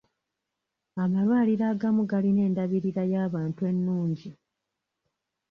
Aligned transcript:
Amalwaliro 1.03 1.63
agamu 1.73 2.01
galina 2.11 2.41
endabirira 2.47 3.03
y'abantu 3.13 3.61
ennungi. 3.71 4.29